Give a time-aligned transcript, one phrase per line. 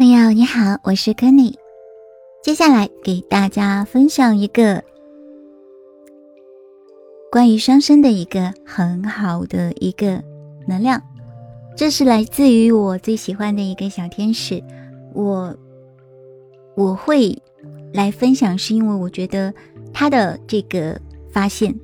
[0.00, 1.52] 朋友你好，我是 Kenny。
[2.42, 4.82] 接下来给大家分享一个
[7.30, 10.24] 关于双生的一个很好的一个
[10.66, 11.02] 能量，
[11.76, 14.64] 这是来自于我最喜欢的一个小天使。
[15.12, 15.54] 我
[16.74, 17.36] 我会
[17.92, 19.52] 来分享，是因为我觉得
[19.92, 20.98] 他的这个
[21.30, 21.78] 发现，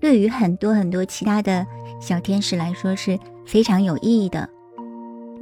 [0.00, 1.66] 对于很多很多其他的
[2.00, 4.48] 小天使来说是非常有意义的。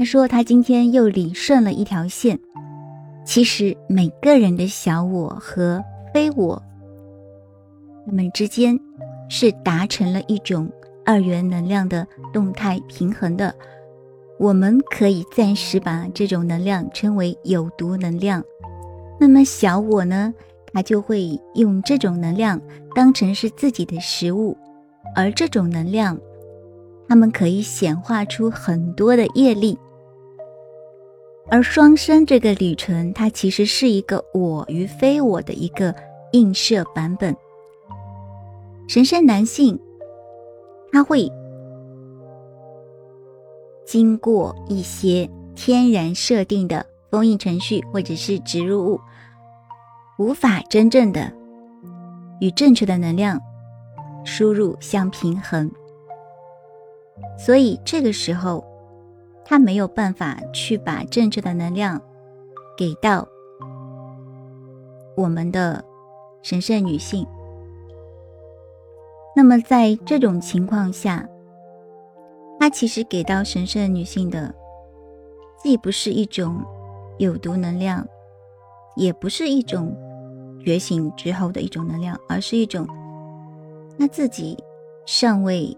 [0.01, 2.41] 他说他今天又理顺了一条线。
[3.23, 6.63] 其实每个人的小我和非我，
[8.07, 8.81] 他们之间
[9.29, 10.73] 是达成了一种
[11.05, 13.55] 二元能量的动态平衡的。
[14.39, 18.43] 我们可以暂时把这种能量称为有毒能量。
[19.21, 20.33] 那么小我呢，
[20.73, 22.59] 它就会用这种能量
[22.95, 24.57] 当成是自己的食物，
[25.15, 26.19] 而这种能量，
[27.07, 29.79] 他们可以显化出很多的业力。
[31.51, 35.93] 而双生这个旅程，它其实是一个我与非我的一个
[36.31, 37.37] 映射版本。
[38.89, 39.77] 神圣男性，
[40.93, 41.29] 他会
[43.85, 49.01] 经过一些天然设定的封印程序或者是植入物，
[50.21, 51.33] 无法真正的
[52.41, 53.41] 与正确的能量
[54.25, 55.69] 输入相平衡，
[57.37, 58.70] 所以这个时候。
[59.51, 62.01] 他没有办法去把正确的能量
[62.77, 63.27] 给到
[65.17, 65.85] 我们的
[66.41, 67.27] 神圣女性。
[69.35, 71.29] 那么在这种情况下，
[72.61, 74.55] 他其实给到神圣女性的，
[75.61, 76.65] 既不是一种
[77.19, 78.07] 有毒能量，
[78.95, 79.93] 也不是一种
[80.65, 82.87] 觉醒之后的一种能量，而是一种
[83.99, 84.57] 他自己
[85.07, 85.77] 尚未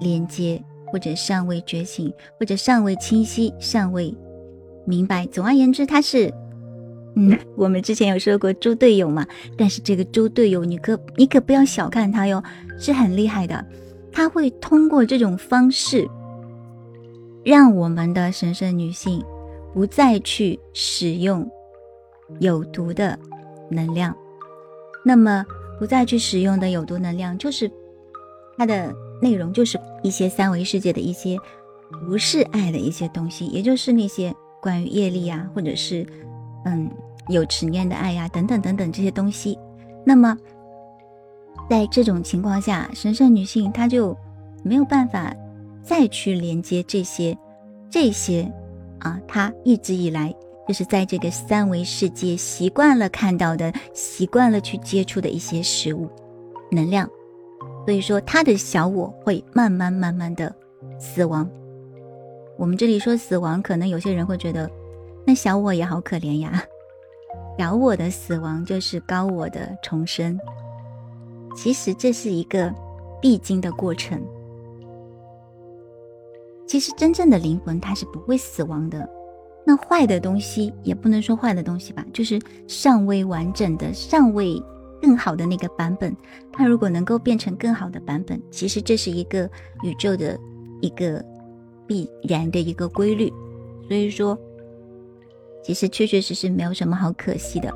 [0.00, 0.62] 连接。
[0.86, 4.14] 或者尚未觉醒，或者尚未清晰，尚未
[4.84, 5.26] 明白。
[5.26, 6.32] 总而言之，他是，
[7.16, 9.26] 嗯，我们之前有说过猪队友嘛。
[9.58, 12.42] 但是这个猪队友，你可你可不要小看他哟，
[12.78, 13.64] 是很厉害的。
[14.12, 16.08] 他会通过这种方式，
[17.44, 19.22] 让我们的神圣女性
[19.74, 21.50] 不再去使用
[22.38, 23.18] 有毒的
[23.70, 24.16] 能量。
[25.04, 25.44] 那么，
[25.78, 27.70] 不再去使用的有毒能量，就是
[28.56, 28.94] 它的。
[29.20, 31.38] 内容就是一些三维世界的一些
[32.06, 36.06] 不是爱的一些东西，也就是那些关于业力啊，或者是
[36.64, 36.90] 嗯
[37.28, 39.58] 有执念的爱呀，等等等等这些东西。
[40.04, 40.36] 那么
[41.68, 44.16] 在这种情况下，神圣女性她就
[44.62, 45.34] 没有办法
[45.82, 47.36] 再去连接这些
[47.90, 48.50] 这些
[48.98, 50.34] 啊，她一直以来
[50.68, 56.08] 就是在这个三维世界习惯了看到的、习惯了去接触的一些事物
[56.70, 57.08] 能量。
[57.86, 60.52] 所以说，他的小我会慢慢慢慢的
[60.98, 61.48] 死亡。
[62.58, 64.68] 我们这里说死亡，可能有些人会觉得，
[65.24, 66.64] 那小我也好可怜呀。
[67.56, 70.36] 小我的死亡就是高我的重生。
[71.54, 72.74] 其实这是一个
[73.22, 74.20] 必经的过程。
[76.66, 79.08] 其实真正的灵魂它是不会死亡的。
[79.64, 84.60] 那坏的东西也不能说坏的东西吧，就是尚未完整的，尚未。
[85.00, 86.14] 更好的那个版本，
[86.52, 89.50] 它如果能够变成更好的版本，其实这是一个
[89.82, 90.38] 宇宙的
[90.80, 91.24] 一个
[91.86, 93.32] 必然的一个规律。
[93.88, 94.38] 所以说，
[95.62, 97.72] 其实确确实实没有什么好可惜的。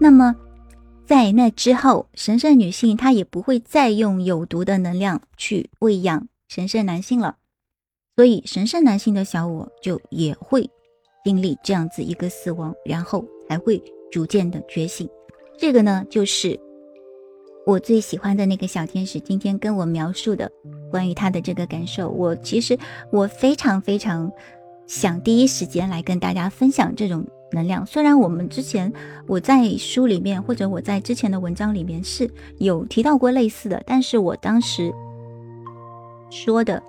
[0.00, 0.34] 那么，
[1.04, 7.36] 在那之后，神圣女性她也不会再用有毒的能量去喂养神圣男性了，
[8.16, 10.70] 所以神圣男性的小我就也会
[11.24, 15.08] 经历这样子一个死亡，然后才会逐渐的觉醒。
[15.62, 16.58] 这个呢，就是
[17.64, 20.50] 我最喜欢的那个小天使今天跟我描述的
[20.90, 22.08] 关于他的这个感受。
[22.10, 22.76] 我其实
[23.12, 24.28] 我非常非常
[24.88, 27.86] 想第一时间来跟大家分享这种能量。
[27.86, 28.92] 虽然我们之前
[29.28, 32.28] 我在书里面或者我在之前的文章里面是
[32.58, 34.92] 有提到过类似的，但是我当时
[36.28, 36.82] 说的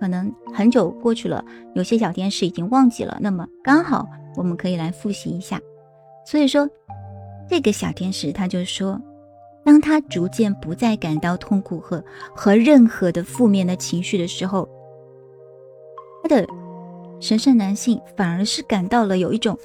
[0.00, 1.44] 可能很久过去了，
[1.74, 3.18] 有些小天使已经忘记了。
[3.20, 5.60] 那么刚好我们可以来复习一下。
[6.24, 6.66] 所以说。
[7.48, 9.00] 这个小天使他就说，
[9.64, 12.02] 当他逐渐不再感到痛苦和
[12.34, 14.68] 和任何的负面的情绪的时候，
[16.22, 16.46] 他的
[17.20, 19.56] 神圣男性反而是感到了有一种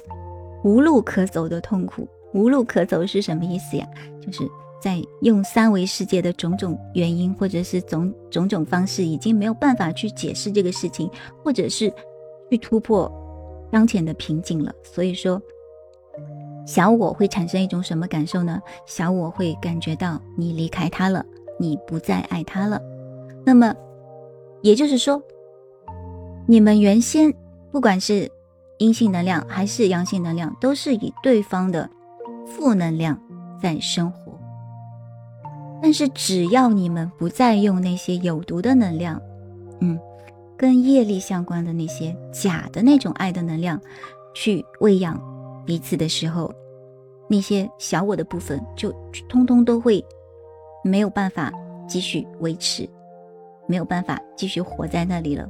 [0.62, 2.06] 无路可走的痛苦。
[2.32, 3.86] 无路可走是什么意思呀？
[4.24, 4.48] 就是
[4.80, 11.10] 在用三维世界的种种原因，或者是种种种方式，已经没有办法去解释这个事情，
[11.42, 11.92] 或者是
[12.50, 13.10] 去突破
[13.72, 14.72] 当前的瓶颈了。
[14.82, 15.40] 所以说。
[16.66, 18.60] 小我会产生一种什么感受呢？
[18.86, 21.24] 小我会感觉到你离开他了，
[21.58, 22.80] 你不再爱他了。
[23.44, 23.74] 那么，
[24.62, 25.20] 也就是说，
[26.46, 27.32] 你们原先
[27.72, 28.30] 不管是
[28.78, 31.88] 阴性能量还是阳性能量，都是以对方的
[32.46, 33.18] 负能量
[33.60, 34.38] 在生活。
[35.82, 39.20] 但是只要你们不再用那些有毒的能量，
[39.80, 39.98] 嗯，
[40.56, 43.80] 跟业力相关的那些假的那种爱的能量，
[44.34, 45.18] 去喂养
[45.64, 46.52] 彼此的时候，
[47.28, 48.92] 那些小我的部分就
[49.28, 50.04] 通通都会
[50.82, 51.52] 没有办法
[51.86, 52.88] 继续维持，
[53.66, 55.48] 没有办法继续活在那里了。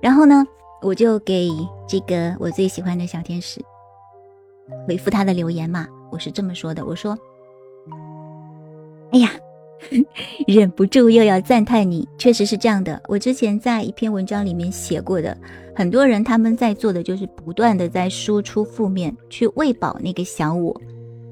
[0.00, 0.44] 然后呢，
[0.82, 1.50] 我就给
[1.88, 3.60] 这个我最喜欢的小天使
[4.86, 7.16] 回复他的留言嘛，我是这么说的，我说。
[9.12, 9.30] 哎呀，
[10.46, 13.00] 忍不住又要赞叹你，确实是这样的。
[13.08, 15.36] 我之前在一篇文章里面写过的，
[15.74, 20.74] 很多人他们在做的就是不断的在输出负面，去喂饱那个小我。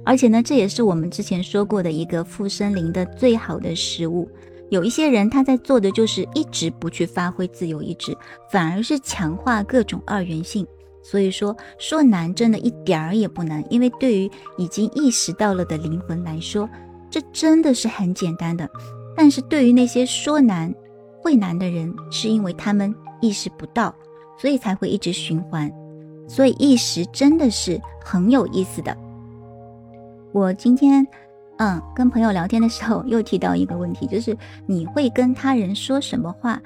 [0.04, 4.28] 而且呢，这也是我们之前说过的一个附身灵的最好的食物。
[4.70, 8.16] 有一些人他在做的就是一直不去发挥自由意志，
[8.50, 10.66] 反而是强化各种二元性。
[11.02, 16.68] 所以说说难，真的一点儿也不难，因为对于已经意识到了的灵魂来说。
[17.10, 18.68] 这真的是很简单的，
[19.16, 20.74] 但是对于那些说难
[21.20, 23.94] 会难的人，是因为他们意识不到，
[24.38, 25.72] 所以才会一直循环。
[26.26, 28.96] 所以意识真的是很有意思的。
[30.32, 31.06] 我今天
[31.58, 34.36] 嗯跟朋友聊天的时候，又提到一个问题，就是
[34.66, 36.60] 你会跟他人说什么话？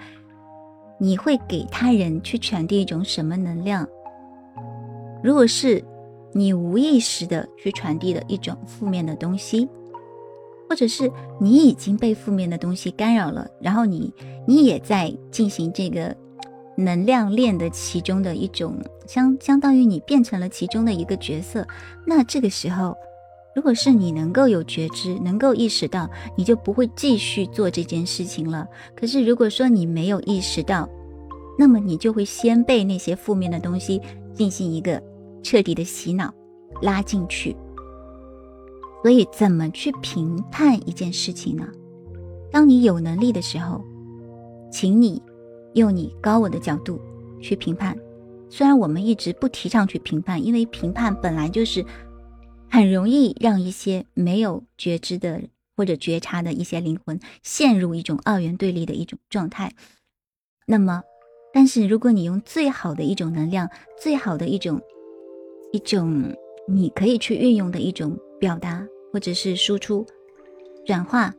[0.99, 3.87] 你会给他人去传递一种什么能量？
[5.23, 5.85] 如果是
[6.33, 9.69] 你无意识的去传递的一种负面的东西。
[10.69, 11.11] 或者是
[11.41, 14.13] 你已经被负面的东西干扰了，然后你
[14.47, 16.15] 你也在进行这个
[16.77, 18.77] 能量链的其中的一种
[19.07, 21.67] 相相当于你变成了其中的一个角色，
[22.07, 22.97] 那这个时候，
[23.55, 28.69] 如果是你能够有觉知，能够意识到，你就不会继续做这件事情了。
[28.95, 30.89] 可是如果说你没有意识到，
[31.59, 34.01] 那么你就会先被那些负面的东西
[34.33, 35.03] 进行一个
[35.43, 36.33] 彻底的洗脑，
[36.83, 37.57] 拉进去。
[39.03, 41.67] 所以，怎么去评判一件事情呢？
[42.51, 43.83] 当你有能力的时候，
[44.73, 45.23] 请你
[45.75, 47.01] 用你高我的角度
[47.41, 47.97] 去评判。
[48.51, 51.85] 虽然我们一直不提倡去评判，因为评判本来就是
[52.69, 55.43] 很容易让一些没有觉知的
[55.77, 59.73] 或者觉察的一些灵魂陷入一种二元对立的一种状态。
[60.67, 61.03] 那么，
[61.53, 63.71] 但是如果你用最好的一种能量，
[64.03, 64.81] 最好的一种
[65.73, 66.35] 一种
[66.67, 68.19] 你可以去运用的一种。
[68.39, 70.07] 表达或者是输出、
[70.87, 71.35] 转化，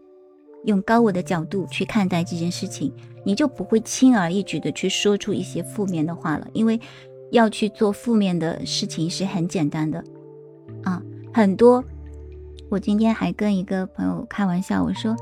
[0.65, 2.93] 用高我的角度去看待这件事情，
[3.23, 6.47] 你就不会轻而易举的去说出一些负面的话了。
[6.53, 6.79] 因为
[7.31, 10.03] 要去做负面的事情是很简单的
[10.83, 11.01] 啊，
[11.33, 11.83] 很多。
[12.69, 15.15] 我今天还跟一个朋友开玩笑，我说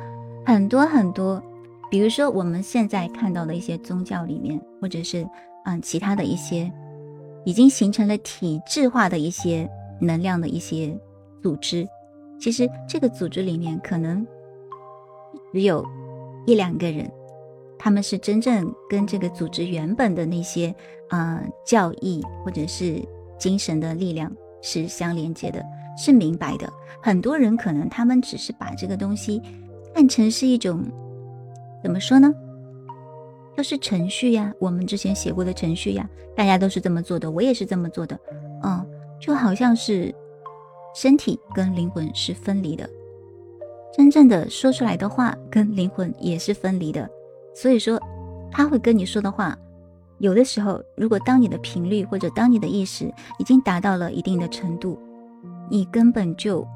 [0.45, 1.41] 很多很多，
[1.89, 5.25] 比如说我们现在看到的一些宗教里面，或者是
[5.65, 6.71] 嗯其他的一些
[7.45, 9.69] 已经形成了体制化的一些
[10.01, 10.97] 能量的一些。
[11.41, 11.87] 组织，
[12.39, 14.25] 其实这个组织里面可能
[15.53, 15.85] 只有
[16.45, 17.09] 一两个人，
[17.77, 20.73] 他们是真正跟这个组织原本的那些
[21.09, 23.01] 啊教义或者是
[23.37, 24.31] 精神的力量
[24.61, 25.63] 是相连接的，
[25.97, 26.71] 是明白的。
[27.01, 29.41] 很多人可能他们只是把这个东西
[29.93, 30.83] 看成是一种
[31.83, 32.33] 怎么说呢？
[33.55, 38.19] 就是程序呀，我们之前写过的程序呀，大家都是这么做的，我也是这么做的，
[38.63, 38.85] 嗯，
[39.19, 40.13] 就好像是。
[40.99, 42.89] 身体跟灵魂是分离的，
[43.95, 47.07] 真正的说出来的话跟灵魂也是分离的。
[47.53, 48.01] 所以说，
[48.51, 49.55] 他会跟你说的话，
[50.17, 54.97] 有的时候，如果当你的频率或者当你的意识已经达到了一定的程度，
[55.69, 56.67] 你根本就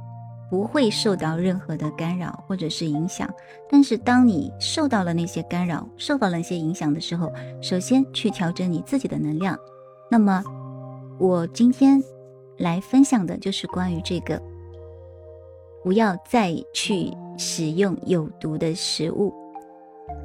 [0.52, 3.28] 不会受到任何的干扰或者是影响。
[3.72, 9.58] 但是，当你受到了那些干扰、受到了那些影响的时候，首先去调整你自己的能量。
[10.12, 10.44] 那么，
[11.18, 12.04] 我今天。
[12.62, 14.42] 来分享的就是关于这个，
[15.84, 19.34] 不要再去使用有毒的食物。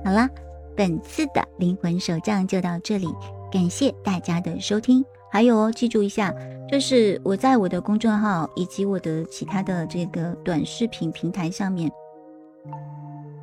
[0.05, 0.29] 好啦，
[0.77, 3.09] 本次的灵魂手账就到这里，
[3.51, 5.05] 感谢大家的收听。
[5.33, 6.35] 还有哦，记住一下，
[6.71, 11.91] 就是我在我的公众号以及我的其他的这个短视频平台上面，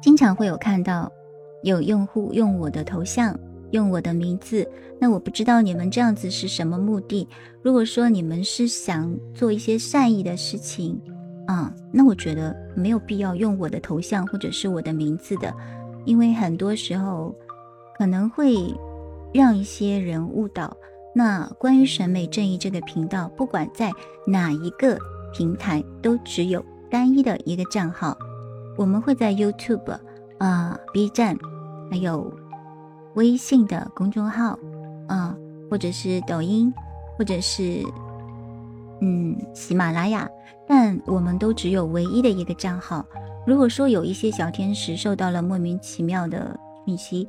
[0.02, 1.12] 经常会有看到
[1.64, 3.38] 有用户用我的头像。
[3.74, 4.68] 用我的名字，
[5.00, 7.28] 那我不知道你们这样子是什么目的。
[7.64, 11.02] 如果说你们是想做一些善意的事情，
[11.48, 15.52] 啊，那我觉得没有必要用我的头像或者是我的名字的，
[16.06, 17.36] 因为很多时候
[17.98, 18.56] 可能会
[19.34, 20.78] 让一些人误导。
[21.16, 23.92] 那关于审美正义这个频道，不管在
[24.28, 24.98] 哪一个
[25.34, 28.16] 平台，都只有单一的一个账号。
[28.78, 29.98] 我们会在 YouTube、
[30.38, 31.36] 啊 B 站，
[31.90, 32.32] 还有。
[33.16, 34.58] 微信的公众号，
[35.08, 35.36] 啊，
[35.70, 36.74] 或者是抖音，
[37.18, 37.84] 或者是
[39.02, 40.30] 嗯喜马拉雅，
[40.68, 43.06] 但我们都只有唯一的一个账号。
[43.46, 47.28] 如果说有一些小天使受到了莫名其妙的讯息，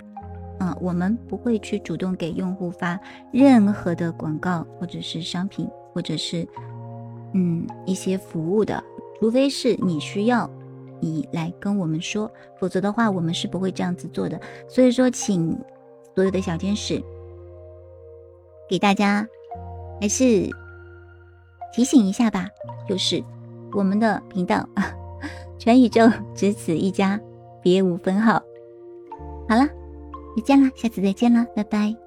[0.61, 2.99] 嗯，我们不会去主动给用户发
[3.33, 6.47] 任何的广告或者是商品，或者是
[7.33, 8.83] 嗯一些服务的，
[9.19, 10.49] 除非是你需要，
[11.01, 14.41] 你来跟我们说，否则的话我们是不会这样子做的。
[14.69, 15.59] 所以说，请
[16.15, 17.03] 所有的小天使
[18.69, 19.27] 给大家
[20.01, 20.49] 还是
[21.75, 22.49] 提醒一下吧，
[22.89, 23.23] 就是
[23.73, 24.69] 我们的频道。
[25.59, 26.03] 全宇宙
[26.35, 27.19] 只此一家，
[27.63, 28.43] 别无分号。
[29.49, 29.67] 好了，
[30.37, 32.04] 再见了，下次再见了，拜拜。